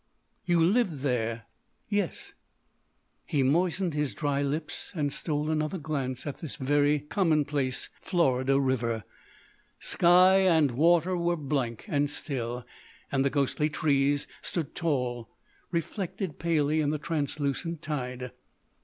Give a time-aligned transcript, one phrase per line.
[0.45, 1.43] "You lived there?"
[1.87, 2.33] "Yes."
[3.23, 9.03] He moistened his dry lips and stole another glance at this very commonplace Florida river.
[9.79, 12.65] Sky and water were blank and still,
[13.11, 15.29] and the ghostly trees stood tall,
[15.69, 18.31] reflected palely in the translucent tide.